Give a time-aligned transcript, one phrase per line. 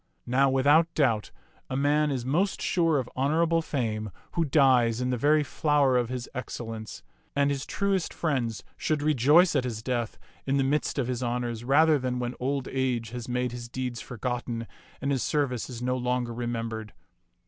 [0.25, 1.29] Now without doubt
[1.69, 6.09] a man is most sure of honorable fame who dies in the very flower of
[6.09, 7.03] his excellence,
[7.35, 10.17] and his truest friends should rejoice at his death
[10.47, 14.01] in the midst of his honors rather than when old age has made his deeds
[14.01, 14.65] forgotten
[15.01, 16.93] and his service is no longer remembered.